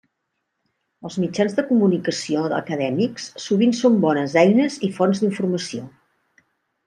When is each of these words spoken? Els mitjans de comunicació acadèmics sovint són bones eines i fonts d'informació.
Els 1.07 1.17
mitjans 1.23 1.57
de 1.57 1.65
comunicació 1.67 2.45
acadèmics 2.61 3.27
sovint 3.45 3.77
són 3.81 4.01
bones 4.07 4.35
eines 4.45 4.79
i 4.89 4.91
fonts 4.97 5.23
d'informació. 5.25 5.85